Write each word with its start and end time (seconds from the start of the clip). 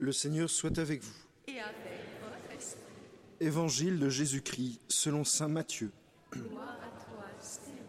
Le 0.00 0.12
Seigneur 0.12 0.48
soit 0.48 0.78
avec 0.78 1.02
vous. 1.02 1.12
et 1.46 1.60
avec 1.60 1.74
votre 2.22 2.58
esprit. 2.58 2.80
Évangile 3.38 3.98
de 3.98 4.08
Jésus-Christ 4.08 4.80
selon 4.88 5.24
Saint 5.24 5.48
Matthieu. 5.48 5.92
Gloire 6.32 6.78
à 6.82 6.88
toi, 7.04 7.24
Seigneur. 7.38 7.84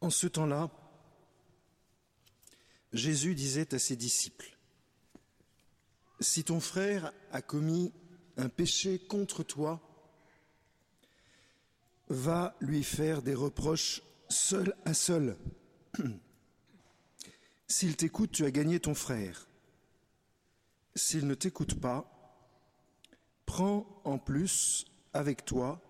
En 0.00 0.10
ce 0.10 0.26
temps-là, 0.26 0.70
Jésus 2.92 3.34
disait 3.34 3.74
à 3.74 3.78
ses 3.78 3.96
disciples, 3.96 4.56
Si 6.20 6.44
ton 6.44 6.60
frère 6.60 7.12
a 7.32 7.40
commis 7.40 7.92
un 8.36 8.48
péché 8.48 8.98
contre 8.98 9.42
toi, 9.42 9.80
va 12.08 12.56
lui 12.60 12.82
faire 12.82 13.22
des 13.22 13.34
reproches 13.34 14.02
seul 14.28 14.74
à 14.84 14.94
seul. 14.94 15.36
S'il 17.68 17.96
t'écoute, 17.96 18.32
tu 18.32 18.44
as 18.44 18.50
gagné 18.50 18.80
ton 18.80 18.94
frère. 18.94 19.46
S'il 20.96 21.28
ne 21.28 21.34
t'écoute 21.34 21.78
pas, 21.78 22.10
prends 23.46 23.86
en 24.04 24.18
plus 24.18 24.86
avec 25.12 25.44
toi 25.44 25.80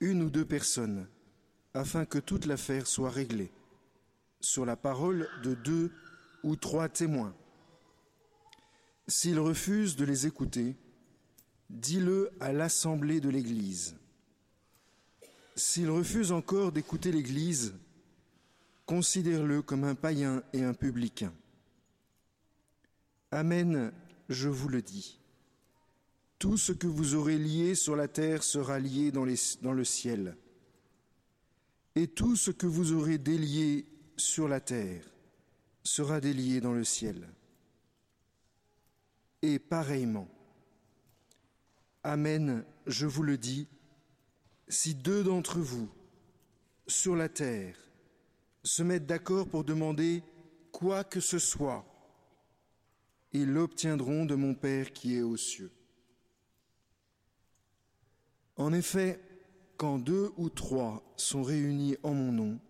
une 0.00 0.22
ou 0.22 0.30
deux 0.30 0.44
personnes 0.44 1.08
afin 1.72 2.04
que 2.04 2.18
toute 2.18 2.44
l'affaire 2.44 2.86
soit 2.86 3.10
réglée 3.10 3.50
sur 4.42 4.66
la 4.66 4.76
parole 4.76 5.28
de 5.42 5.54
deux 5.54 5.90
ou 6.42 6.56
trois 6.56 6.88
témoins. 6.88 7.34
S'il 9.08 9.38
refuse 9.38 9.96
de 9.96 10.04
les 10.04 10.26
écouter, 10.26 10.76
dis-le 11.70 12.30
à 12.40 12.52
l'assemblée 12.52 13.20
de 13.20 13.30
l'Église. 13.30 13.96
S'il 15.56 15.90
refuse 15.90 16.32
encore 16.32 16.72
d'écouter 16.72 17.12
l'Église, 17.12 17.74
considère-le 18.86 19.62
comme 19.62 19.84
un 19.84 19.94
païen 19.94 20.42
et 20.52 20.62
un 20.62 20.74
publicain. 20.74 21.32
Amen, 23.30 23.92
je 24.28 24.48
vous 24.48 24.68
le 24.68 24.82
dis. 24.82 25.18
Tout 26.38 26.56
ce 26.56 26.72
que 26.72 26.86
vous 26.86 27.14
aurez 27.14 27.38
lié 27.38 27.74
sur 27.74 27.96
la 27.96 28.08
terre 28.08 28.42
sera 28.42 28.78
lié 28.78 29.12
dans, 29.12 29.26
dans 29.62 29.72
le 29.72 29.84
ciel 29.84 30.36
et 31.94 32.08
tout 32.08 32.36
ce 32.36 32.50
que 32.50 32.66
vous 32.66 32.92
aurez 32.92 33.18
délié 33.18 33.86
sur 34.16 34.48
la 34.48 34.60
terre 34.60 35.04
sera 35.82 36.20
délié 36.20 36.60
dans 36.60 36.72
le 36.72 36.84
ciel. 36.84 37.28
Et 39.42 39.58
pareillement, 39.58 40.28
Amen, 42.04 42.64
je 42.88 43.06
vous 43.06 43.22
le 43.22 43.38
dis, 43.38 43.68
si 44.66 44.94
deux 44.94 45.22
d'entre 45.22 45.60
vous 45.60 45.88
sur 46.88 47.14
la 47.14 47.28
terre 47.28 47.76
se 48.64 48.82
mettent 48.82 49.06
d'accord 49.06 49.48
pour 49.48 49.62
demander 49.62 50.24
quoi 50.72 51.04
que 51.04 51.20
ce 51.20 51.38
soit, 51.38 51.84
ils 53.32 53.48
l'obtiendront 53.48 54.24
de 54.24 54.34
mon 54.34 54.54
Père 54.54 54.92
qui 54.92 55.16
est 55.16 55.22
aux 55.22 55.36
cieux. 55.36 55.70
En 58.56 58.72
effet, 58.72 59.20
quand 59.76 59.98
deux 59.98 60.32
ou 60.36 60.50
trois 60.50 61.02
sont 61.16 61.44
réunis 61.44 61.96
en 62.02 62.14
mon 62.14 62.32
nom, 62.32 62.60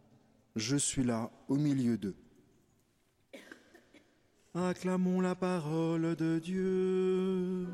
je 0.56 0.76
suis 0.76 1.04
là 1.04 1.30
au 1.48 1.56
milieu 1.56 1.96
d'eux. 1.96 2.16
Acclamons 4.54 5.20
la 5.20 5.34
parole 5.34 6.14
de 6.14 6.38
Dieu. 6.38 7.66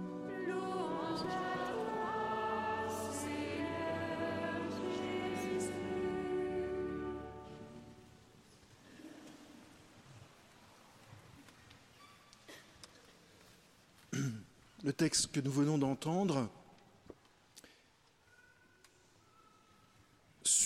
Le 14.84 14.92
texte 14.92 15.32
que 15.32 15.40
nous 15.40 15.50
venons 15.50 15.76
d'entendre 15.76 16.48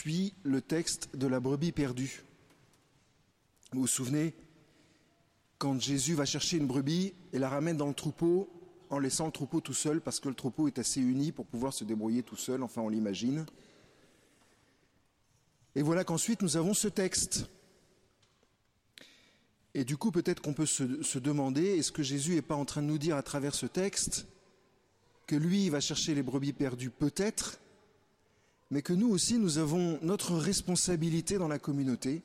suit 0.03 0.35
le 0.43 0.61
texte 0.61 1.11
de 1.15 1.29
la 1.29 1.39
brebis 1.39 1.71
perdue. 1.71 2.25
Vous 3.71 3.83
vous 3.83 3.87
souvenez, 3.87 4.35
quand 5.59 5.81
Jésus 5.81 6.15
va 6.15 6.25
chercher 6.25 6.57
une 6.57 6.67
brebis 6.67 7.15
et 7.33 7.39
la 7.39 7.49
ramène 7.49 7.77
dans 7.77 7.87
le 7.87 7.95
troupeau 7.95 8.51
en 8.91 8.99
laissant 8.99 9.27
le 9.27 9.31
troupeau 9.31 9.61
tout 9.61 9.75
seul 9.75 10.01
parce 10.01 10.19
que 10.19 10.29
le 10.29 10.35
troupeau 10.35 10.67
est 10.67 10.81
assez 10.81 11.01
uni 11.01 11.31
pour 11.31 11.47
pouvoir 11.47 11.73
se 11.73 11.85
débrouiller 11.85 12.25
tout 12.25 12.37
seul, 12.37 12.65
enfin 12.65 12.83
on 12.83 12.89
l'imagine. 12.89 13.47
Et 15.77 15.83
voilà 15.83 16.03
qu'ensuite 16.03 16.43
nous 16.43 16.57
avons 16.57 16.75
ce 16.75 16.89
texte. 16.89 17.47
Et 19.73 19.85
du 19.85 19.97
coup 19.97 20.11
peut-être 20.11 20.43
qu'on 20.43 20.53
peut 20.53 20.67
se, 20.67 21.19
demander, 21.21 21.79
est-ce 21.79 21.93
que 21.93 22.03
Jésus 22.03 22.35
n'est 22.35 22.43
pas 22.43 22.57
en 22.57 22.65
train 22.65 22.83
de 22.83 22.89
nous 22.89 22.99
dire 22.99 23.15
à 23.15 23.23
travers 23.23 23.55
ce 23.55 23.67
texte 23.67 24.27
que 25.29 25.37
lui 25.37 25.69
va 25.69 25.79
chercher 25.79 26.17
les 26.17 26.25
brebis 26.25 26.53
perdues 26.53 26.91
Peut-être, 26.91 27.61
mais 28.73 28.81
que 28.81 28.95
nous 28.95 29.11
aussi 29.11 29.39
nous 29.39 29.59
avons 29.59 29.99
notre 30.01 30.35
responsabilité 30.35 31.37
dans 31.37 31.47
la 31.47 31.59
communauté 31.59 32.23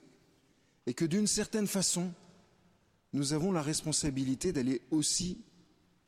et 0.85 0.93
que 0.93 1.03
d'une 1.03 1.27
certaine 1.27 1.67
façon, 1.67 2.13
nous 3.11 3.33
avons 3.33 3.51
la 3.51 3.61
responsabilité 3.61 4.53
d'aller 4.53 4.81
aussi 4.89 5.43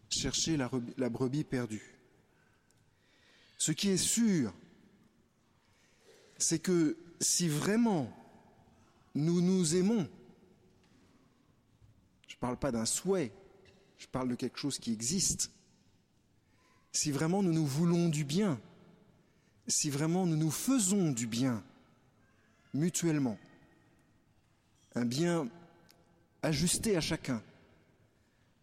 chercher 0.10 0.56
la, 0.56 0.70
rebis- 0.70 0.94
la 0.98 1.10
brebis 1.10 1.44
perdue. 1.44 2.00
Ce 3.58 3.74
qui 3.74 3.90
est 3.90 3.98
sûr, 3.98 4.54
c'est 6.38 6.60
que 6.60 6.96
si 7.20 7.50
vraiment 7.50 8.10
nous 9.16 9.42
nous 9.42 9.76
aimons, 9.76 10.08
je 12.30 12.36
ne 12.36 12.40
parle 12.40 12.56
pas 12.58 12.72
d'un 12.72 12.86
souhait, 12.86 13.34
je 13.98 14.08
parle 14.08 14.30
de 14.30 14.36
quelque 14.36 14.58
chose 14.58 14.80
qui 14.80 14.94
existe, 14.94 15.52
si 16.94 17.12
vraiment 17.12 17.44
nous 17.44 17.52
nous 17.52 17.66
voulons 17.68 18.08
du 18.08 18.24
bien, 18.24 18.58
si 19.70 19.90
vraiment 19.90 20.26
nous 20.26 20.36
nous 20.36 20.52
faisons 20.52 21.12
du 21.12 21.28
bien 21.28 21.64
mutuellement, 22.74 23.38
un 24.96 25.06
bien 25.06 25.48
ajusté 26.42 26.98
à 26.98 27.02
chacun, 27.02 27.42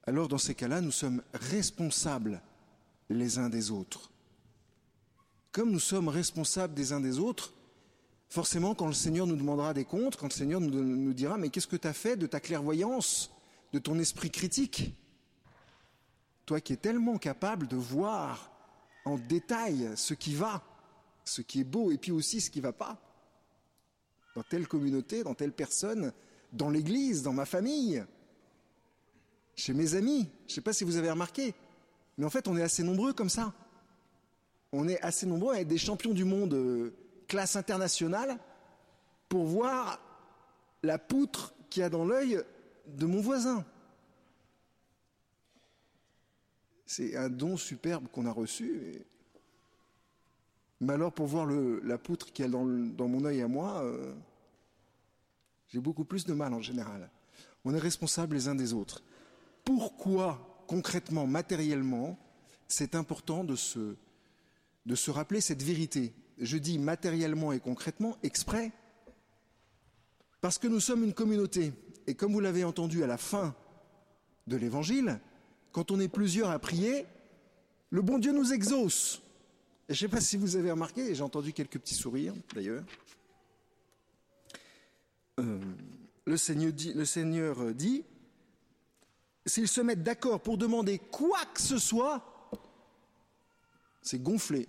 alors 0.07 0.29
dans 0.29 0.39
ces 0.39 0.55
cas-là, 0.55 0.81
nous 0.81 0.93
sommes 0.93 1.23
responsables 1.33 2.41
les 3.09 3.39
uns 3.39 3.49
des 3.49 3.71
autres. 3.71 4.11
Comme 5.53 5.71
nous 5.71 5.81
sommes 5.81 6.09
responsables 6.09 6.75
des 6.75 6.93
uns 6.93 7.01
des 7.01 7.19
autres, 7.19 7.53
forcément, 8.29 8.75
quand 8.75 8.87
le 8.87 8.93
Seigneur 8.93 9.27
nous 9.27 9.37
demandera 9.37 9.75
des 9.75 9.85
comptes, 9.85 10.17
quand 10.17 10.27
le 10.27 10.33
Seigneur 10.33 10.61
nous, 10.61 10.71
nous 10.71 11.15
dira, 11.15 11.39
mais 11.39 11.49
qu'est-ce 11.49 11.67
que 11.67 11.77
tu 11.77 11.89
as 11.89 11.93
fait 11.93 12.17
de 12.17 12.27
ta 12.27 12.41
clairvoyance, 12.41 13.31
de 13.73 13.79
ton 13.79 13.99
esprit 13.99 14.31
critique? 14.31 14.95
Toi 16.45 16.61
qui 16.61 16.73
es 16.73 16.77
tellement 16.77 17.19
capable 17.19 17.67
de 17.67 17.77
voir 17.77 18.53
en 19.05 19.19
détail 19.19 19.91
ce 19.97 20.15
qui 20.15 20.35
va, 20.35 20.63
ce 21.27 21.43
qui 21.43 21.61
est 21.61 21.65
beau, 21.65 21.91
et 21.91 21.99
puis 21.99 22.13
aussi 22.13 22.41
ce 22.41 22.51
qui 22.51 22.61
ne 22.61 22.63
va 22.63 22.73
pas, 22.73 22.99
dans 24.35 24.43
telle 24.43 24.67
communauté, 24.67 25.25
dans 25.25 25.35
telle 25.35 25.53
personne, 25.53 26.13
dans 26.53 26.71
l'église, 26.71 27.23
dans 27.23 27.33
ma 27.33 27.45
famille, 27.45 28.05
chez 29.55 29.75
mes 29.75 29.95
amis. 29.95 30.29
Je 30.47 30.53
ne 30.53 30.55
sais 30.55 30.61
pas 30.61 30.73
si 30.73 30.85
vous 30.85 30.97
avez 30.97 31.11
remarqué, 31.11 31.55
mais 32.17 32.25
en 32.25 32.31
fait, 32.31 32.49
on 32.49 32.57
est 32.57 32.63
assez 32.63 32.83
nombreux 32.83 33.13
comme 33.13 33.29
ça. 33.29 33.53
On 34.73 34.89
est 34.89 35.01
assez 35.01 35.27
nombreux 35.27 35.55
à 35.55 35.61
être 35.61 35.69
des 35.69 35.79
champions 35.79 36.13
du 36.13 36.25
monde 36.25 36.55
euh, 36.55 36.95
classe 37.29 37.57
internationale 37.57 38.39
pour 39.29 39.45
voir 39.45 40.01
la 40.83 40.99
poutre 40.99 41.55
qu'il 41.71 41.81
y 41.81 41.85
a 41.85 41.91
dans 41.91 42.05
l'œil 42.05 42.43
de 42.87 43.07
mon 43.07 43.21
voisin. 43.21 43.65
C'est 46.85 47.17
un 47.17 47.29
don 47.29 47.57
superbe 47.57 48.07
qu'on 48.13 48.27
a 48.27 48.33
reçu. 48.33 49.05
Mais 50.81 50.93
alors, 50.93 51.13
pour 51.13 51.27
voir 51.27 51.47
la 51.47 51.99
poutre 51.99 52.33
qu'il 52.33 52.45
y 52.45 52.49
a 52.49 52.51
dans, 52.51 52.65
mon 52.65 53.25
œil 53.25 53.41
à 53.43 53.49
moi, 53.49 53.83
euh, 53.83 54.15
j'ai 55.69 55.81
beaucoup 55.81 56.05
plus 56.05 56.27
de 56.27 56.35
mal 56.35 56.53
en 56.53 56.61
général. 56.61 57.11
On 57.65 57.75
est 57.75 57.79
responsables 57.79 58.35
les 58.35 58.49
uns 58.49 58.55
des 58.55 58.73
autres. 58.73 59.03
Pourquoi, 59.65 60.65
concrètement, 60.67 61.27
matériellement, 61.27 62.19
c'est 62.69 62.95
important 62.95 63.43
de 63.43 63.57
se 63.57 65.11
rappeler 65.11 65.41
cette 65.41 65.63
vérité? 65.63 66.13
Je 66.39 66.59
dis 66.59 66.79
matériellement 66.79 67.53
et 67.53 67.61
concrètement, 67.61 68.17
exprès, 68.23 68.73
parce 70.41 70.59
que 70.59 70.69
nous 70.69 70.81
sommes 70.81 71.03
une 71.03 71.15
communauté. 71.15 71.73
Et 72.07 72.15
comme 72.15 72.33
vous 72.33 72.41
l'avez 72.41 72.65
entendu 72.65 73.03
à 73.03 73.07
la 73.07 73.17
fin 73.17 73.55
de 74.47 74.57
l'évangile, 74.57 75.19
quand 75.73 75.91
on 75.91 75.99
est 75.99 76.09
plusieurs 76.09 76.51
à 76.51 76.59
prier, 76.59 77.07
le 77.91 78.03
bon 78.03 78.19
Dieu 78.19 78.33
nous 78.33 78.53
exauce. 78.53 79.23
Je 79.89 79.93
ne 79.93 79.97
sais 79.97 80.09
pas 80.09 80.21
si 80.21 80.37
vous 80.37 80.57
avez 80.57 80.73
remarqué, 80.73 81.15
j'ai 81.15 81.23
entendu 81.23 81.53
quelques 81.53 81.79
petits 81.79 81.95
sourires 81.95 82.35
d'ailleurs. 82.55 82.85
Euh, 85.39 85.61
le, 86.25 86.37
Seigneur 86.37 87.73
dit, 87.73 88.05
s'ils 89.45 89.69
se 89.69 89.81
mettent 89.81 90.03
d'accord 90.03 90.41
pour 90.41 90.59
demander 90.59 90.99
quoi 90.99 91.39
que 91.55 91.61
ce 91.61 91.79
soit, 91.79 92.51
c'est 94.03 94.21
gonflé. 94.21 94.69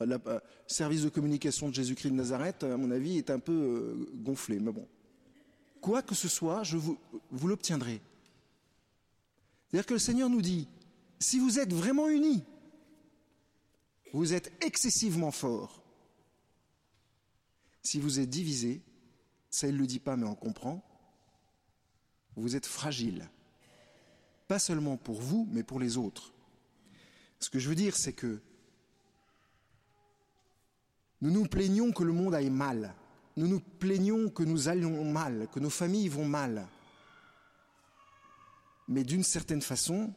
Le 0.00 0.18
euh, 0.26 0.40
service 0.66 1.02
de 1.02 1.08
communication 1.08 1.68
de 1.68 1.74
Jésus-Christ 1.74 2.10
de 2.10 2.16
Nazareth, 2.16 2.64
à 2.64 2.76
mon 2.76 2.90
avis, 2.90 3.18
est 3.18 3.30
un 3.30 3.38
peu 3.38 3.52
euh, 3.52 4.10
gonflé, 4.14 4.58
mais 4.58 4.72
bon. 4.72 4.88
Quoi 5.80 6.02
que 6.02 6.16
ce 6.16 6.26
soit, 6.26 6.64
je 6.64 6.76
vous, 6.76 6.98
vous 7.30 7.46
l'obtiendrez. 7.46 8.00
C'est-à-dire 9.68 9.86
que 9.86 9.94
le 9.94 10.00
Seigneur 10.00 10.28
nous 10.28 10.42
dit, 10.42 10.66
si 11.20 11.38
vous 11.38 11.60
êtes 11.60 11.72
vraiment 11.72 12.08
unis, 12.08 12.42
vous 14.12 14.34
êtes 14.34 14.52
excessivement 14.62 15.30
forts. 15.30 15.82
Si 17.82 17.98
vous 17.98 18.20
êtes 18.20 18.30
divisés, 18.30 18.82
ça 19.50 19.66
il 19.66 19.74
ne 19.74 19.80
le 19.80 19.86
dit 19.86 19.98
pas 19.98 20.16
mais 20.16 20.26
on 20.26 20.34
comprend, 20.34 20.82
vous 22.36 22.56
êtes 22.56 22.66
fragile. 22.66 23.28
Pas 24.48 24.58
seulement 24.58 24.96
pour 24.96 25.20
vous, 25.20 25.48
mais 25.50 25.62
pour 25.62 25.80
les 25.80 25.96
autres. 25.96 26.32
Ce 27.40 27.50
que 27.50 27.58
je 27.58 27.68
veux 27.68 27.74
dire, 27.74 27.96
c'est 27.96 28.12
que 28.12 28.40
nous 31.20 31.30
nous 31.30 31.46
plaignons 31.46 31.92
que 31.92 32.04
le 32.04 32.12
monde 32.12 32.34
aille 32.34 32.50
mal. 32.50 32.94
Nous 33.36 33.48
nous 33.48 33.60
plaignons 33.60 34.28
que 34.28 34.42
nous 34.42 34.68
allions 34.68 35.04
mal, 35.04 35.48
que 35.52 35.60
nos 35.60 35.70
familles 35.70 36.08
vont 36.08 36.26
mal. 36.26 36.66
Mais 38.88 39.04
d'une 39.04 39.22
certaine 39.22 39.62
façon, 39.62 40.12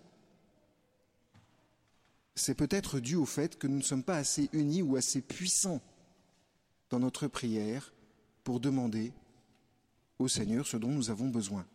c'est 2.36 2.56
peut-être 2.56 3.00
dû 3.00 3.16
au 3.16 3.26
fait 3.26 3.58
que 3.58 3.68
nous 3.68 3.78
ne 3.78 3.84
sommes 3.84 4.04
pas 4.04 4.18
assez 4.18 4.50
unis 4.52 4.82
ou 4.82 4.98
assez 4.98 5.22
puissants 5.22 5.82
dans 6.90 7.00
notre 7.00 7.28
prière 7.28 7.94
pour 8.44 8.60
demander 8.60 9.14
au 10.20 10.28
Seigneur 10.28 10.68
ce 10.68 10.78
dont 10.78 10.92
nous 10.92 11.10
avons 11.10 11.30
besoin. 11.30 11.66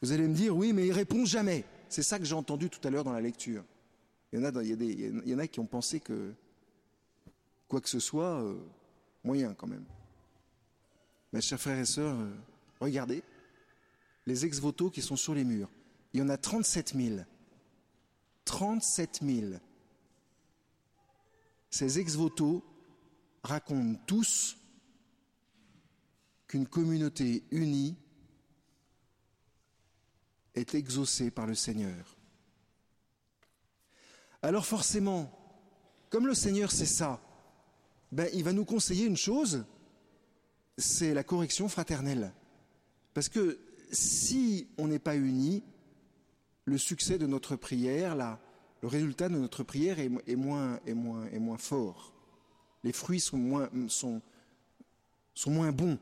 Vous 0.00 0.12
allez 0.12 0.28
me 0.28 0.34
dire, 0.34 0.56
oui, 0.56 0.72
mais 0.72 0.86
il 0.86 0.92
répond 0.92 1.24
jamais. 1.24 1.64
C'est 1.88 2.02
ça 2.02 2.18
que 2.18 2.24
j'ai 2.24 2.34
entendu 2.34 2.70
tout 2.70 2.86
à 2.86 2.90
l'heure 2.90 3.04
dans 3.04 3.12
la 3.12 3.20
lecture. 3.20 3.64
Il 4.32 4.40
y, 4.40 5.34
en 5.34 5.38
a, 5.38 5.46
qui 5.46 5.58
ont 5.58 5.66
pensé 5.66 6.00
que 6.00 6.34
quoi 7.66 7.80
que 7.80 7.88
ce 7.88 7.98
soit, 7.98 8.42
euh, 8.42 8.58
moyen 9.24 9.54
quand 9.54 9.66
même. 9.66 9.84
Mes 11.32 11.40
chers 11.40 11.60
frères 11.60 11.78
et 11.78 11.86
sœurs, 11.86 12.18
euh, 12.18 12.30
regardez 12.80 13.22
les 14.26 14.44
ex-votos 14.44 14.90
qui 14.90 15.00
sont 15.00 15.16
sur 15.16 15.34
les 15.34 15.44
murs. 15.44 15.70
Il 16.12 16.20
y 16.20 16.22
en 16.22 16.28
a 16.28 16.36
37 16.36 16.94
000. 16.94 17.20
37 18.48 19.20
000. 19.22 19.52
Ces 21.68 21.98
ex-votos 21.98 22.64
racontent 23.42 24.00
tous 24.06 24.56
qu'une 26.46 26.66
communauté 26.66 27.44
unie 27.50 27.94
est 30.54 30.74
exaucée 30.74 31.30
par 31.30 31.46
le 31.46 31.54
Seigneur. 31.54 32.16
Alors 34.40 34.64
forcément, 34.64 35.30
comme 36.08 36.26
le 36.26 36.34
Seigneur 36.34 36.72
sait 36.72 36.86
ça, 36.86 37.20
ben, 38.10 38.30
il 38.32 38.44
va 38.44 38.54
nous 38.54 38.64
conseiller 38.64 39.04
une 39.04 39.18
chose, 39.18 39.66
c'est 40.78 41.12
la 41.12 41.22
correction 41.22 41.68
fraternelle. 41.68 42.32
Parce 43.12 43.28
que 43.28 43.60
si 43.92 44.68
on 44.78 44.88
n'est 44.88 44.98
pas 44.98 45.16
unis, 45.16 45.62
le 46.68 46.78
succès 46.78 47.18
de 47.18 47.26
notre 47.26 47.56
prière, 47.56 48.16
le 48.82 48.88
résultat 48.88 49.28
de 49.28 49.36
notre 49.36 49.62
prière 49.62 49.98
est, 49.98 50.36
moins, 50.36 51.58
fort. 51.58 52.14
Les 52.84 52.92
fruits 52.92 53.20
sont 53.20 53.38
moins, 53.38 53.68
sont 53.88 54.22
moins 55.46 55.72
bons. 55.72 55.98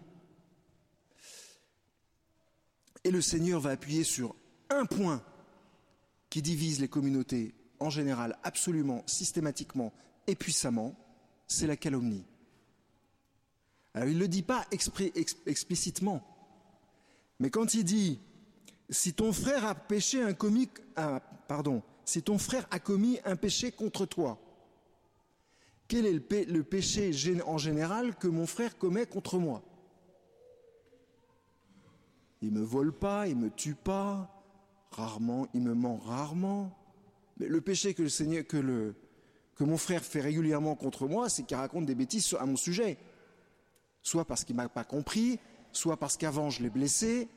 Et 3.04 3.10
le 3.10 3.20
Seigneur 3.20 3.60
va 3.60 3.70
appuyer 3.70 4.02
sur 4.02 4.34
un 4.68 4.84
point 4.84 5.22
qui 6.28 6.42
divise 6.42 6.80
les 6.80 6.88
communautés 6.88 7.54
en 7.78 7.90
général, 7.90 8.36
absolument, 8.42 9.02
systématiquement 9.06 9.92
et 10.26 10.34
puissamment, 10.34 10.94
c'est 11.46 11.66
la 11.66 11.76
calomnie. 11.76 12.24
Alors 13.94 14.08
il 14.08 14.16
ne 14.16 14.20
le 14.20 14.28
dit 14.28 14.42
pas 14.42 14.66
explicitement, 15.46 16.22
mais 17.38 17.50
quand 17.50 17.74
il 17.74 17.84
dit 17.84 18.20
si 18.90 19.12
ton 19.12 19.32
frère 19.32 19.64
a 19.64 19.74
commis, 20.32 20.68
un 23.24 23.36
péché 23.36 23.72
contre 23.72 24.06
toi, 24.06 24.38
quel 25.88 26.06
est 26.06 26.12
le, 26.12 26.20
pé, 26.20 26.44
le 26.44 26.64
péché 26.64 27.12
en 27.44 27.58
général 27.58 28.16
que 28.16 28.28
mon 28.28 28.46
frère 28.46 28.76
commet 28.78 29.06
contre 29.06 29.38
moi? 29.38 29.62
Il 32.42 32.52
me 32.52 32.62
vole 32.62 32.92
pas, 32.92 33.28
il 33.28 33.36
me 33.36 33.50
tue 33.50 33.74
pas, 33.74 34.30
rarement, 34.90 35.46
il 35.54 35.62
me 35.62 35.74
ment 35.74 35.96
rarement. 35.96 36.76
Mais 37.38 37.46
le 37.48 37.60
péché 37.60 37.94
que 37.94 38.02
le 38.02 38.08
Seigneur, 38.08 38.46
que 38.46 38.56
le, 38.56 38.94
que 39.54 39.64
mon 39.64 39.76
frère 39.76 40.04
fait 40.04 40.20
régulièrement 40.20 40.74
contre 40.74 41.08
moi, 41.08 41.28
c'est 41.28 41.44
qu'il 41.44 41.56
raconte 41.56 41.86
des 41.86 41.94
bêtises 41.94 42.34
à 42.38 42.46
mon 42.46 42.56
sujet. 42.56 42.98
Soit 44.02 44.24
parce 44.24 44.44
qu'il 44.44 44.54
m'a 44.54 44.68
pas 44.68 44.84
compris, 44.84 45.38
soit 45.72 45.96
parce 45.96 46.16
qu'avant 46.16 46.50
je 46.50 46.62
l'ai 46.62 46.70
blessé. 46.70 47.28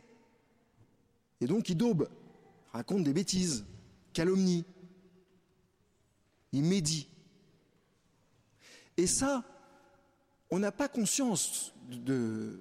Et 1.41 1.47
donc 1.47 1.69
il 1.69 1.75
daube, 1.75 2.09
raconte 2.71 3.03
des 3.03 3.13
bêtises, 3.13 3.65
calomnie. 4.13 4.65
Il 6.51 6.63
médit. 6.63 7.07
Et 8.97 9.07
ça, 9.07 9.45
on 10.49 10.59
n'a 10.59 10.71
pas 10.71 10.87
conscience 10.87 11.73
de, 11.89 12.59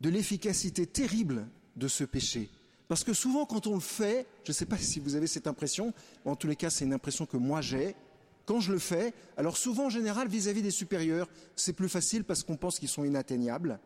l'efficacité 0.00 0.86
terrible 0.86 1.48
de 1.76 1.88
ce 1.88 2.04
péché. 2.04 2.48
Parce 2.88 3.04
que 3.04 3.12
souvent, 3.12 3.44
quand 3.44 3.66
on 3.66 3.74
le 3.74 3.80
fait, 3.80 4.26
je 4.44 4.50
ne 4.50 4.54
sais 4.54 4.66
pas 4.66 4.78
si 4.78 4.98
vous 4.98 5.14
avez 5.14 5.26
cette 5.26 5.46
impression, 5.46 5.92
en 6.24 6.36
tous 6.36 6.46
les 6.46 6.56
cas, 6.56 6.70
c'est 6.70 6.84
une 6.84 6.92
impression 6.92 7.26
que 7.26 7.36
moi 7.36 7.60
j'ai, 7.60 7.94
quand 8.46 8.60
je 8.60 8.72
le 8.72 8.78
fais, 8.78 9.12
alors 9.36 9.56
souvent, 9.56 9.86
en 9.86 9.90
général, 9.90 10.26
vis-à-vis 10.26 10.60
-vis 10.60 10.64
des 10.64 10.70
supérieurs, 10.70 11.28
c'est 11.54 11.72
plus 11.72 11.88
facile 11.88 12.24
parce 12.24 12.42
qu'on 12.42 12.56
pense 12.56 12.78
qu'ils 12.78 12.88
sont 12.88 13.04
inatteignables. 13.04 13.78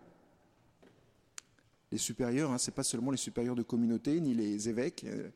Les 1.95 1.99
supérieurs, 1.99 2.51
hein, 2.51 2.59
ce 2.59 2.69
n'est 2.69 2.75
pas 2.75 2.83
seulement 2.83 3.13
les 3.13 3.17
supérieurs 3.17 3.55
de 3.55 3.63
communauté, 3.63 4.21
ni 4.21 4.35
les 4.35 4.69
évêques, 4.69 5.05
euh, 5.05 5.31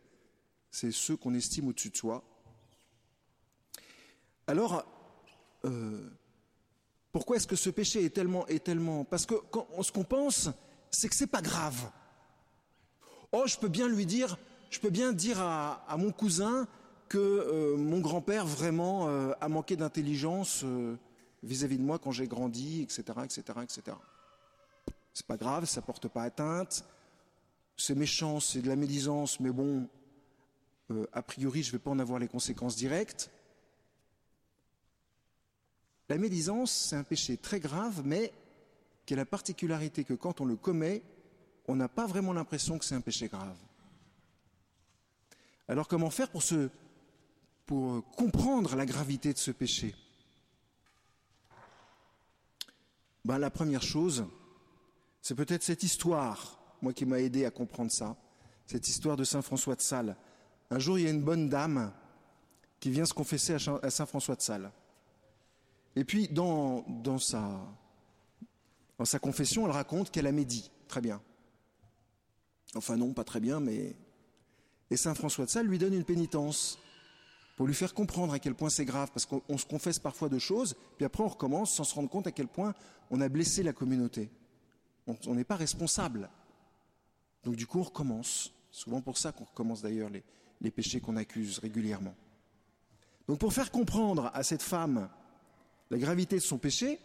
c'est 0.73 0.91
ceux 0.91 1.17
qu'on 1.17 1.33
estime 1.35 1.69
au-dessus 1.69 1.91
de 1.91 1.97
soi. 1.97 2.25
Alors, 4.49 4.85
euh, 5.65 6.11
pourquoi 7.13 7.37
est-ce 7.37 7.47
que 7.47 7.55
ce 7.55 7.71
péché 7.71 8.05
est 8.05 8.11
tellement, 8.11 8.45
est 8.49 8.65
tellement... 8.65 9.05
Parce 9.05 9.25
que 9.25 9.37
ce 9.83 9.93
qu'on 9.93 10.03
pense, 10.03 10.51
c'est 10.91 11.09
que 11.09 11.15
c'est 11.15 11.29
pas 11.29 11.43
grave. 11.43 11.93
Oh, 13.31 13.45
je 13.47 13.57
peux 13.57 13.69
bien 13.69 13.87
lui 13.87 14.05
dire, 14.05 14.37
je 14.71 14.81
peux 14.81 14.91
bien 14.91 15.13
dire 15.13 15.41
à, 15.41 15.97
mon 15.97 16.11
cousin 16.11 16.67
que 17.09 17.19
euh, 17.19 17.77
mon 17.77 18.01
grand-père 18.01 18.45
vraiment 18.45 19.07
a 19.41 19.49
manqué 19.49 19.77
d'intelligence 19.77 20.65
vis-à-vis 21.45 21.79
de 21.79 21.85
moi 21.85 22.01
quand 22.01 22.11
j'ai 22.11 22.27
grandi, 22.27 22.83
etc., 22.83 23.03
etc., 23.23 23.43
etc. 23.63 23.97
C'est 25.19 25.27
pas 25.27 25.37
grave, 25.37 25.65
ça 25.65 25.83
porte 25.83 26.07
pas 26.07 26.23
atteinte. 26.23 26.85
C'est 27.77 27.97
méchant, 27.97 28.39
c'est 28.39 28.63
de 28.63 28.69
la 28.69 28.77
médisance, 28.77 29.41
mais 29.41 29.51
bon, 29.51 29.89
euh, 30.93 31.09
a 31.13 31.23
priori, 31.23 31.65
je 31.65 31.73
vais 31.73 31.81
pas 31.81 31.91
en 31.91 31.99
avoir 31.99 32.21
les 32.21 32.29
conséquences 32.29 32.77
directes. 32.77 33.29
La 36.09 36.19
médisance, 36.19 36.71
c'est 36.71 36.95
un 36.95 37.03
péché 37.03 37.37
très 37.37 37.59
grave, 37.59 38.03
mais 38.05 38.33
qui 39.07 39.15
a 39.15 39.17
la 39.17 39.25
particularité 39.25 40.05
que 40.05 40.15
quand 40.15 40.41
on 40.41 40.45
le 40.45 40.55
commet, 40.55 41.03
on 41.67 41.75
n'a 41.75 41.89
pas 41.89 42.07
vraiment 42.07 42.33
l'impression 42.33 42.79
que 42.79 42.85
c'est 42.85 42.95
un 42.95 43.01
péché 43.01 43.27
grave. 43.27 43.59
Alors 45.67 45.89
comment 45.89 46.11
faire 46.11 46.31
pour, 46.31 46.45
se, 46.45 46.71
pour 47.67 48.09
comprendre 48.13 48.77
la 48.77 48.87
gravité 48.87 49.33
de 49.33 49.39
ce 49.39 49.51
péché? 49.51 49.97
Ben, 53.25 53.39
La 53.39 53.51
première 53.51 53.83
chose, 53.83 54.25
c'est 55.23 55.35
peut-être 55.35 55.63
cette 55.63 55.83
histoire, 55.83 56.59
moi 56.81 56.93
qui 56.93 57.05
m'a 57.05 57.21
aidé 57.21 57.45
à 57.45 57.51
comprendre 57.51 57.91
ça, 57.91 58.17
cette 58.67 58.89
histoire 58.89 59.17
de 59.17 59.25
Saint 59.25 59.43
François 59.43 59.75
de 59.75 59.81
Sales. 59.81 60.17
Un 60.71 60.79
jour, 60.79 60.99
il 60.99 61.05
y 61.05 61.07
a 61.07 61.11
une 61.11 61.23
bonne 61.23 61.49
dame 61.49 61.93
qui 62.81 62.91
vient 62.91 63.07
se 63.07 63.15
confesser 63.15 63.57
à 63.83 63.91
Saint 63.91 64.07
François 64.07 64.37
de 64.37 64.43
Sales. 64.43 64.71
Et 65.97 66.05
puis, 66.05 66.29
dans, 66.29 66.85
sa 67.19 67.59
confession, 69.21 69.67
elle 69.67 69.73
raconte 69.73 70.11
qu'elle 70.11 70.27
a 70.27 70.33
médit. 70.33 70.71
Très 70.87 71.01
bien. 71.01 71.21
Enfin 72.75 72.97
non, 72.97 73.13
pas 73.13 73.25
très 73.25 73.41
bien, 73.41 73.61
mais... 73.61 73.97
Et 74.91 74.97
Saint 74.97 75.15
François 75.15 75.45
de 75.45 75.51
Sales 75.51 75.67
lui 75.67 75.79
donne 75.79 75.95
une 75.95 76.05
pénitence 76.05 76.79
pour 77.57 77.67
lui 77.67 77.75
faire 77.75 77.93
comprendre 77.93 78.33
à 78.33 78.39
quel 78.39 78.55
point 78.55 78.71
c'est 78.71 78.85
grave, 78.85 79.11
parce 79.13 79.27
qu'on 79.27 79.59
se 79.59 79.67
confesse 79.67 79.99
parfois 79.99 80.29
de 80.29 80.39
choses, 80.39 80.77
puis 80.97 81.05
après 81.05 81.25
on 81.25 81.29
recommence 81.29 81.75
sans 81.75 81.83
se 81.83 81.95
rendre 81.95 82.09
compte 82.09 82.29
à 82.29 82.31
quel 82.31 82.47
point 82.47 82.73
on 83.11 83.21
a 83.21 83.29
blessé 83.29 83.65
la 83.65 83.73
communauté. 83.73 84.31
On 85.27 85.35
n'est 85.35 85.45
pas 85.45 85.57
responsable. 85.57 86.29
Donc 87.45 87.57
du 87.57 87.67
coup 87.67 87.81
on 87.81 87.85
recommence. 87.85 88.53
Souvent 88.71 89.01
pour 89.01 89.17
ça 89.17 89.33
qu'on 89.33 89.45
recommence 89.45 89.83
d'ailleurs 89.83 90.11
les, 90.61 90.71
péchés 90.71 91.01
qu'on 91.01 91.17
accuse 91.17 91.59
régulièrement. 91.59 92.15
Donc 93.27 93.39
pour 93.39 93.53
faire 93.53 93.71
comprendre 93.71 94.31
à 94.35 94.43
cette 94.43 94.63
femme 94.63 95.09
la 95.91 95.99
gravité 95.99 96.37
de 96.37 96.43
son 96.43 96.59
péché, 96.59 97.01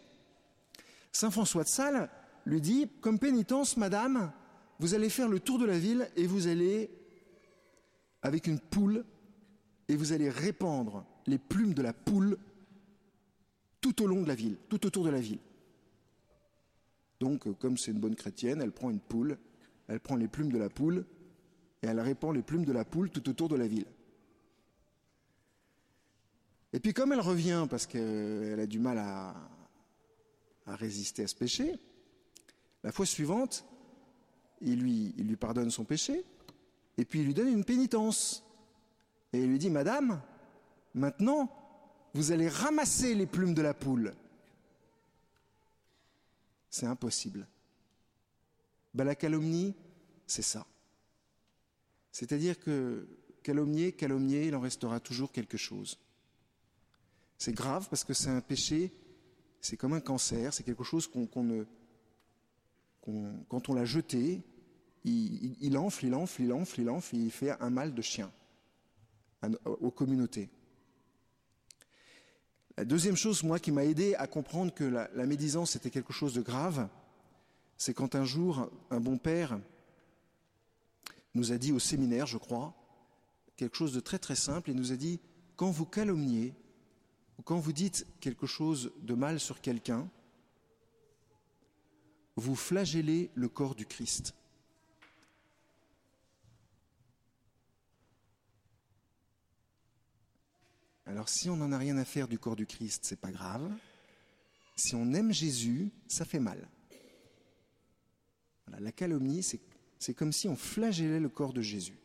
Saint 1.12 1.30
François 1.30 1.64
de 1.64 1.68
Sales 1.68 2.10
lui 2.44 2.60
dit, 2.60 2.88
comme 3.00 3.18
pénitence, 3.18 3.76
Madame, 3.76 4.32
vous 4.78 4.94
allez 4.94 5.08
faire 5.08 5.28
le 5.28 5.40
tour 5.40 5.58
de 5.58 5.64
la 5.64 5.78
ville 5.78 6.10
et 6.16 6.26
vous 6.26 6.46
allez, 6.46 6.90
avec 8.22 8.46
une 8.46 8.60
poule, 8.60 9.04
et 9.88 9.96
vous 9.96 10.12
allez 10.12 10.28
répandre 10.28 11.04
les 11.26 11.38
plumes 11.38 11.74
de 11.74 11.82
la 11.82 11.92
poule 11.92 12.38
tout 13.80 14.02
au 14.02 14.06
long 14.06 14.22
de 14.22 14.28
la 14.28 14.34
ville, 14.34 14.56
tout 14.68 14.86
autour 14.86 15.04
de 15.04 15.10
la 15.10 15.20
ville. 15.20 15.38
Donc, 17.20 17.46
euh, 17.46 17.52
comme 17.52 17.76
c'est 17.76 17.90
une 17.90 18.00
bonne 18.00 18.16
chrétienne, 18.16 18.60
elle 18.62 18.72
prend 18.72 18.90
une 18.90 19.00
poule, 19.00 19.38
elle 19.88 20.00
prend 20.00 20.16
les 20.16 20.28
plumes 20.28 20.52
de 20.52 20.58
la 20.58 20.68
poule, 20.68 21.04
et 21.82 21.86
elle 21.86 22.00
répand 22.00 22.34
les 22.34 22.42
plumes 22.42 22.64
de 22.64 22.72
la 22.72 22.84
poule 22.84 23.10
tout 23.10 23.28
autour 23.28 23.48
de 23.48 23.56
la 23.56 23.66
ville. 23.66 23.86
Et 26.72 26.80
puis 26.80 26.92
comme 26.92 27.12
elle 27.12 27.20
revient 27.20 27.66
parce 27.70 27.86
qu'elle 27.86 28.58
a 28.58 28.66
du 28.66 28.80
mal 28.80 28.98
à, 28.98 29.34
résister 30.66 31.22
à 31.22 31.28
ce 31.28 31.36
péché, 31.36 31.78
la 32.82 32.90
fois 32.90 33.06
suivante, 33.06 33.64
il 34.60 34.80
lui 34.80 35.36
pardonne 35.36 35.70
son 35.70 35.84
péché, 35.84 36.24
et 36.96 37.04
puis 37.04 37.20
il 37.20 37.26
lui 37.26 37.34
donne 37.34 37.48
une 37.48 37.64
pénitence. 37.64 38.44
Et 39.32 39.40
il 39.42 39.48
lui 39.48 39.58
dit, 39.58 39.70
Madame, 39.70 40.20
maintenant, 40.94 41.50
vous 42.14 42.32
allez 42.32 42.48
ramasser 42.48 43.14
les 43.14 43.26
plumes 43.26 43.54
de 43.54 43.62
la 43.62 43.74
poule. 43.74 44.14
C'est 46.74 46.86
impossible. 46.86 47.46
Ben, 48.94 49.04
la 49.04 49.14
calomnie, 49.14 49.76
c'est 50.26 50.42
ça. 50.42 50.66
C'est-à-dire 52.10 52.58
que 52.58 53.06
calomnier, 53.44 53.92
calomnier, 53.92 54.48
il 54.48 54.56
en 54.56 54.60
restera 54.60 54.98
toujours 54.98 55.30
quelque 55.30 55.56
chose. 55.56 56.00
C'est 57.38 57.52
grave 57.52 57.86
parce 57.88 58.02
que 58.02 58.12
c'est 58.12 58.28
un 58.30 58.40
péché, 58.40 58.92
c'est 59.60 59.76
comme 59.76 59.92
un 59.92 60.00
cancer, 60.00 60.52
c'est 60.52 60.64
quelque 60.64 60.82
chose 60.82 61.06
qu'on 61.06 61.44
ne. 61.44 61.64
quand 63.48 63.68
on 63.68 63.74
l'a 63.74 63.84
jeté, 63.84 64.42
il, 65.04 65.44
il- 65.44 65.56
il 65.60 65.78
enfle, 65.78 66.06
il 66.06 66.14
enfle, 66.16 66.42
il 66.42 66.52
enfle, 66.52 66.80
il 66.80 66.90
enfle, 66.90 67.14
et 67.14 67.20
il 67.20 67.30
fait 67.30 67.50
un 67.62 67.70
mal 67.70 67.94
de 67.94 68.02
chien 68.02 68.32
aux 69.64 69.92
communautés. 69.92 70.50
Deuxième 72.84 73.16
chose, 73.16 73.42
qui 73.62 73.72
m'a 73.72 73.84
aidé 73.84 74.14
à 74.16 74.26
comprendre 74.26 74.72
que 74.72 74.84
la, 74.84 75.08
la 75.14 75.26
médisance 75.26 75.76
était 75.76 75.90
quelque 75.90 76.12
chose 76.12 76.34
de 76.34 76.42
grave, 76.42 76.88
c'est 77.76 77.94
quand 77.94 78.14
un 78.14 78.24
jour, 78.24 78.70
un 78.90 79.00
bon 79.00 79.18
père 79.18 79.58
nous 81.34 81.52
a 81.52 81.58
dit 81.58 81.72
au 81.72 81.78
séminaire, 81.78 82.26
je 82.26 82.38
crois, 82.38 82.74
quelque 83.56 83.76
chose 83.76 83.92
de 83.92 84.00
très 84.00 84.18
très 84.18 84.36
simple, 84.36 84.70
et 84.70 84.74
nous 84.74 84.92
a 84.92 84.96
dit, 84.96 85.20
quand 85.56 85.70
vous 85.70 85.86
calomniez, 85.86 86.54
ou 87.38 87.42
quand 87.42 87.58
vous 87.58 87.72
dites 87.72 88.06
quelque 88.20 88.46
chose 88.46 88.92
de 89.02 89.14
mal 89.14 89.40
sur 89.40 89.60
quelqu'un, 89.60 90.08
vous 92.36 92.56
flagellez 92.56 93.30
le 93.34 93.48
corps 93.48 93.74
du 93.74 93.86
Christ. 93.86 94.34
Alors 101.06 101.28
si 101.28 101.50
on 101.50 101.56
n'en 101.56 101.72
a 101.72 101.78
rien 101.78 101.98
à 101.98 102.04
faire 102.04 102.28
du 102.28 102.38
corps 102.38 102.56
du 102.56 102.66
Christ, 102.66 103.04
c'est 103.04 103.20
pas 103.20 103.30
grave. 103.30 103.70
Si 104.76 104.94
on 104.94 105.12
aime 105.12 105.32
Jésus, 105.32 105.90
ça 106.08 106.24
fait 106.24 106.40
mal. 106.40 106.68
La 108.78 108.92
calomnie, 108.92 109.42
c'est, 109.42 109.60
c'est 109.98 110.14
comme 110.14 110.32
si 110.32 110.48
on 110.48 110.56
flagellait 110.56 111.20
le 111.20 111.28
corps 111.28 111.52
de 111.52 111.62
Jésus. 111.62 111.98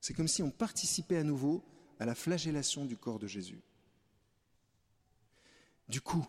C'est 0.00 0.14
comme 0.14 0.28
si 0.28 0.42
on 0.42 0.50
participait 0.50 1.18
à 1.18 1.24
nouveau 1.24 1.64
à 1.98 2.06
la 2.06 2.14
flagellation 2.14 2.84
du 2.84 2.96
corps 2.96 3.18
de 3.18 3.26
Jésus. 3.26 3.60
Du 5.88 6.00
coup, 6.00 6.26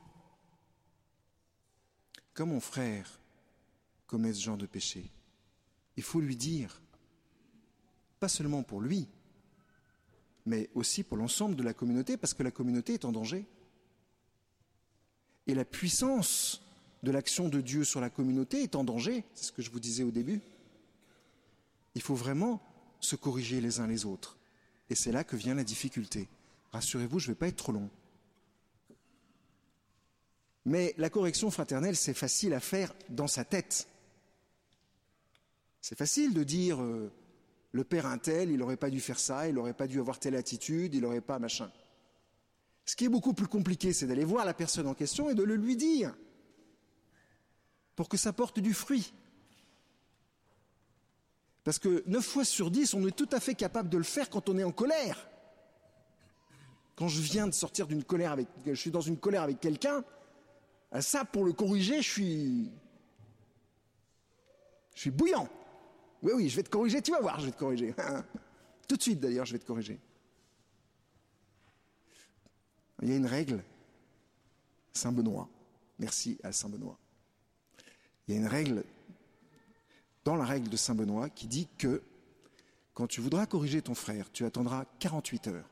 quand 2.33 2.45
mon 2.45 2.59
frère 2.59 3.19
commet 4.07 4.33
ce 4.33 4.41
genre 4.41 4.57
de 4.57 4.65
péché, 4.65 5.09
il 5.95 6.03
faut 6.03 6.19
lui 6.19 6.35
dire, 6.35 6.81
pas 8.19 8.27
seulement 8.27 8.63
pour 8.63 8.81
lui, 8.81 9.07
mais 10.45 10.69
aussi 10.75 11.03
pour 11.03 11.17
l'ensemble 11.17 11.55
de 11.55 11.63
la 11.63 11.73
communauté, 11.73 12.17
parce 12.17 12.33
que 12.33 12.43
la 12.43 12.51
communauté 12.51 12.93
est 12.93 13.05
en 13.05 13.11
danger. 13.11 13.45
Et 15.47 15.55
la 15.55 15.65
puissance 15.65 16.61
de 17.03 17.11
l'action 17.11 17.49
de 17.49 17.61
Dieu 17.61 17.83
sur 17.83 18.01
la 18.01 18.09
communauté 18.09 18.63
est 18.63 18.75
en 18.75 18.83
danger, 18.83 19.23
c'est 19.33 19.45
ce 19.45 19.51
que 19.51 19.61
je 19.61 19.71
vous 19.71 19.79
disais 19.79 20.03
au 20.03 20.11
début. 20.11 20.41
Il 21.93 22.01
faut 22.01 22.15
vraiment 22.15 22.61
se 22.99 23.15
corriger 23.15 23.61
les 23.61 23.79
uns 23.79 23.87
les 23.87 24.05
autres. 24.05 24.37
Et 24.89 24.95
c'est 24.95 25.11
là 25.11 25.23
que 25.23 25.35
vient 25.35 25.55
la 25.55 25.63
difficulté. 25.63 26.27
Rassurez-vous, 26.71 27.19
je 27.19 27.29
ne 27.29 27.33
vais 27.33 27.39
pas 27.39 27.47
être 27.47 27.55
trop 27.55 27.71
long. 27.71 27.89
Mais 30.65 30.95
la 30.97 31.09
correction 31.09 31.51
fraternelle, 31.51 31.95
c'est 31.95 32.13
facile 32.13 32.53
à 32.53 32.59
faire 32.59 32.93
dans 33.09 33.27
sa 33.27 33.45
tête. 33.45 33.87
C'est 35.79 35.97
facile 35.97 36.33
de 36.33 36.43
dire 36.43 36.81
euh, 36.81 37.11
le 37.75 37.83
père 37.83 38.05
un 38.05 38.17
tel, 38.17 38.51
il 38.51 38.57
n'aurait 38.57 38.77
pas 38.77 38.89
dû 38.89 39.01
faire 39.01 39.19
ça, 39.19 39.49
il 39.49 39.55
n'aurait 39.55 39.73
pas 39.73 39.85
dû 39.85 39.99
avoir 39.99 40.17
telle 40.17 40.37
attitude, 40.37 40.95
il 40.95 41.01
n'aurait 41.01 41.19
pas 41.19 41.39
machin. 41.39 41.69
Ce 42.85 42.95
qui 42.95 43.03
est 43.03 43.09
beaucoup 43.09 43.33
plus 43.33 43.47
compliqué, 43.47 43.91
c'est 43.91 44.07
d'aller 44.07 44.23
voir 44.23 44.45
la 44.45 44.53
personne 44.53 44.87
en 44.87 44.93
question 44.93 45.29
et 45.29 45.35
de 45.35 45.43
le 45.43 45.57
lui 45.57 45.75
dire 45.75 46.15
pour 47.97 48.07
que 48.07 48.15
ça 48.15 48.31
porte 48.31 48.61
du 48.61 48.73
fruit. 48.73 49.13
Parce 51.65 51.77
que 51.77 52.01
9 52.07 52.25
fois 52.25 52.45
sur 52.45 52.71
10, 52.71 52.93
on 52.93 53.05
est 53.07 53.15
tout 53.15 53.27
à 53.33 53.41
fait 53.41 53.55
capable 53.55 53.89
de 53.89 53.97
le 53.97 54.05
faire 54.05 54.29
quand 54.29 54.47
on 54.47 54.57
est 54.57 54.63
en 54.63 54.71
colère. 54.71 55.29
Quand 56.95 57.09
je 57.09 57.19
viens 57.19 57.45
de 57.45 57.53
sortir 57.53 57.87
d'une 57.87 58.05
colère 58.05 58.31
avec, 58.31 58.47
je 58.65 58.73
suis 58.73 58.91
dans 58.91 59.01
une 59.01 59.17
colère 59.17 59.41
avec 59.41 59.59
quelqu'un, 59.59 60.01
ça, 61.01 61.25
pour 61.25 61.43
le 61.43 61.51
corriger, 61.51 62.01
je 62.01 62.09
suis, 62.09 62.71
je 64.93 65.01
suis 65.01 65.11
bouillant. 65.11 65.49
Oui, 66.25 66.31
oui, 66.33 66.49
je 66.49 66.55
vais 66.55 66.63
te 66.63 66.69
corriger, 66.69 67.03
tu 67.03 67.11
vas 67.11 67.21
voir, 67.21 67.39
je 67.39 67.45
vais 67.45 67.51
te 67.51 67.59
corriger. 67.59 67.93
Tout 68.87 68.97
de 68.97 69.01
suite, 69.01 69.19
d'ailleurs, 69.19 69.45
je 69.45 69.53
vais 69.53 69.59
te 69.59 69.65
corriger. 69.65 69.99
Il 73.03 73.09
y 73.09 73.11
a 73.11 73.15
une 73.15 73.27
règle, 73.27 73.63
Saint 74.91 75.11
Benoît. 75.11 75.47
Merci 75.99 76.39
à 76.41 76.51
Saint 76.51 76.67
Benoît. 76.67 76.97
Il 78.27 78.33
y 78.33 78.37
a 78.37 78.41
une 78.41 78.47
règle 78.47 78.83
dans 80.23 80.35
la 80.35 80.45
règle 80.45 80.67
de 80.67 80.75
Saint 80.77 80.95
Benoît 80.95 81.29
qui 81.29 81.45
dit 81.45 81.67
que 81.77 82.01
quand 82.95 83.05
tu 83.05 83.21
voudras 83.21 83.45
corriger 83.45 83.83
ton 83.83 83.93
frère, 83.93 84.31
tu 84.31 84.45
attendras 84.45 84.85
48 84.97 85.49
heures. 85.49 85.69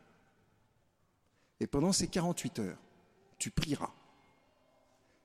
Et 1.59 1.65
pendant 1.65 1.93
ces 1.93 2.05
48 2.05 2.59
heures, 2.59 2.77
tu 3.39 3.49
prieras. 3.49 3.91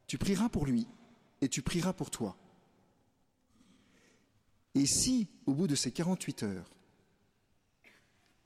Tu 0.06 0.16
prieras 0.16 0.49
pour 0.49 0.64
lui 0.64 0.87
et 1.42 1.50
tu 1.50 1.61
prieras 1.61 1.92
pour 1.92 2.08
toi. 2.11 2.35
Et 4.78 4.87
si, 4.87 5.26
au 5.47 5.54
bout 5.54 5.66
de 5.66 5.75
ces 5.75 5.90
48 5.90 6.44
heures, 6.44 6.70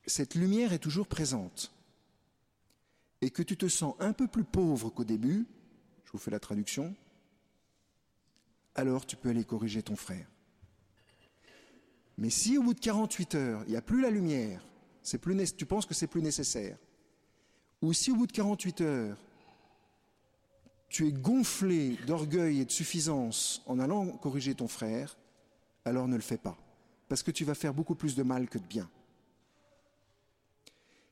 cette 0.06 0.34
lumière 0.34 0.72
est 0.72 0.78
toujours 0.78 1.06
présente 1.06 1.70
et 3.20 3.28
que 3.28 3.42
tu 3.42 3.58
te 3.58 3.68
sens 3.68 3.96
un 3.98 4.14
peu 4.14 4.26
plus 4.26 4.42
pauvre 4.42 4.88
qu'au 4.88 5.04
début, 5.04 5.44
je 6.06 6.12
vous 6.12 6.18
fais 6.18 6.30
la 6.30 6.40
traduction, 6.40 6.96
alors 8.74 9.04
tu 9.04 9.14
peux 9.14 9.28
aller 9.28 9.44
corriger 9.44 9.82
ton 9.82 9.94
frère. 9.94 10.26
Mais 12.16 12.30
si 12.30 12.56
au 12.56 12.62
bout 12.62 12.72
de 12.72 12.80
48 12.80 13.34
heures, 13.34 13.62
il 13.66 13.72
n'y 13.72 13.76
a 13.76 13.82
plus 13.82 14.00
la 14.00 14.08
lumière, 14.08 14.66
c'est 15.02 15.18
plus 15.18 15.54
tu 15.54 15.66
penses 15.66 15.84
que 15.84 15.92
c'est 15.92 16.06
plus 16.06 16.22
nécessaire, 16.22 16.78
ou 17.82 17.92
si 17.92 18.10
au 18.10 18.16
bout 18.16 18.26
de 18.26 18.32
48 18.32 18.80
heures, 18.80 19.18
tu 20.88 21.06
es 21.06 21.12
gonflé 21.12 21.98
d'orgueil 22.06 22.60
et 22.60 22.64
de 22.64 22.70
suffisance 22.70 23.60
en 23.66 23.78
allant 23.78 24.06
corriger 24.16 24.54
ton 24.54 24.66
frère, 24.66 25.18
alors 25.84 26.08
ne 26.08 26.16
le 26.16 26.22
fais 26.22 26.38
pas, 26.38 26.56
parce 27.08 27.22
que 27.22 27.30
tu 27.30 27.44
vas 27.44 27.54
faire 27.54 27.74
beaucoup 27.74 27.94
plus 27.94 28.14
de 28.14 28.22
mal 28.22 28.48
que 28.48 28.58
de 28.58 28.66
bien. 28.66 28.90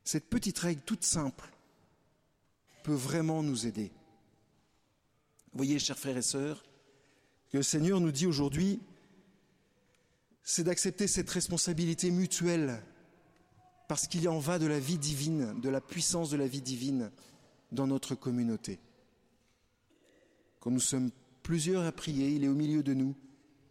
Cette 0.05 0.29
petite 0.29 0.59
règle 0.59 0.83
toute 0.83 1.05
simple 1.05 1.51
peut 2.83 2.95
vraiment 2.95 3.43
nous 3.43 3.67
aider. 3.67 3.93
Voyez, 5.53 5.79
chers 5.79 5.99
frères 5.99 6.17
et 6.17 6.23
sœurs, 6.23 6.65
que 7.51 7.59
le 7.59 7.63
Seigneur 7.63 8.01
nous 8.01 8.13
dit 8.13 8.27
aujourd'hui, 8.27 8.81
c'est 10.43 10.65
d'accepter 10.65 11.07
cette 11.07 11.31
responsabilité 11.31 12.11
mutuelle, 12.11 12.83
parce 13.89 14.07
qu'il 14.07 14.23
y 14.23 14.29
en 14.29 14.39
va 14.39 14.59
de 14.59 14.67
la 14.67 14.79
vie 14.79 14.99
divine, 14.99 15.61
de 15.61 15.69
la 15.69 15.81
puissance 15.81 16.31
de 16.31 16.37
la 16.37 16.47
vie 16.47 16.63
divine 16.63 17.11
dans 17.73 17.87
notre 17.87 18.15
communauté. 18.15 18.79
Quand 20.61 20.71
nous 20.71 20.81
sommes 20.81 21.11
plusieurs 21.43 21.85
à 21.85 21.93
prier, 21.93 22.29
il 22.31 22.45
est 22.45 22.49
au 22.49 22.55
milieu 22.55 22.83
de 22.83 22.95
nous, 22.95 23.17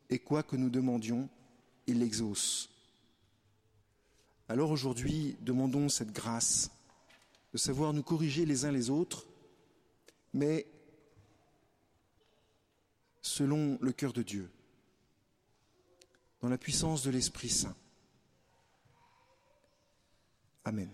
et 0.10 0.20
quoi 0.20 0.44
que 0.44 0.56
nous 0.56 0.70
demandions, 0.70 1.30
il 1.88 2.00
l'exauce. 2.00 2.70
Alors 4.48 4.72
aujourd'hui, 4.72 5.38
demandons 5.42 5.89
cette 5.89 6.12
grâce 6.12 6.72
de 7.54 7.58
savoir 7.58 7.94
nous 7.94 8.04
corriger 8.04 8.46
les 8.46 8.66
uns 8.66 8.72
les 8.72 8.89
autres, 8.89 9.28
mais 10.34 10.66
selon 13.22 13.78
le 13.82 13.92
cœur 13.92 14.13
de 14.13 14.24
Dieu, 14.24 14.50
dans 16.42 16.50
la 16.50 16.58
puissance 16.58 17.04
de 17.04 17.12
l'Esprit 17.12 17.50
Saint. 17.50 17.75
Amen. 20.66 20.89